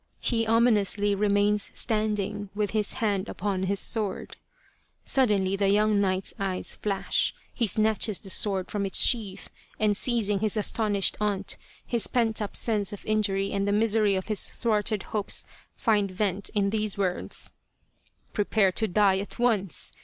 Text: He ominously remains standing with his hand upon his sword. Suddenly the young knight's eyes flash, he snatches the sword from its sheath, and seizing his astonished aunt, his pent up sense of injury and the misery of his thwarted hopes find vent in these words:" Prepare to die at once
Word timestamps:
He 0.19 0.47
ominously 0.47 1.13
remains 1.13 1.69
standing 1.75 2.49
with 2.55 2.71
his 2.71 2.93
hand 2.93 3.29
upon 3.29 3.61
his 3.65 3.79
sword. 3.79 4.35
Suddenly 5.05 5.55
the 5.55 5.71
young 5.71 6.01
knight's 6.01 6.33
eyes 6.39 6.73
flash, 6.73 7.35
he 7.53 7.67
snatches 7.67 8.19
the 8.19 8.31
sword 8.31 8.71
from 8.71 8.83
its 8.87 8.99
sheath, 8.99 9.51
and 9.79 9.95
seizing 9.95 10.39
his 10.39 10.57
astonished 10.57 11.17
aunt, 11.21 11.55
his 11.85 12.07
pent 12.07 12.41
up 12.41 12.57
sense 12.57 12.91
of 12.91 13.05
injury 13.05 13.51
and 13.51 13.67
the 13.67 13.71
misery 13.71 14.15
of 14.15 14.25
his 14.27 14.49
thwarted 14.49 15.03
hopes 15.13 15.45
find 15.75 16.09
vent 16.09 16.49
in 16.55 16.71
these 16.71 16.97
words:" 16.97 17.51
Prepare 18.33 18.71
to 18.71 18.87
die 18.87 19.19
at 19.19 19.37
once 19.37 19.91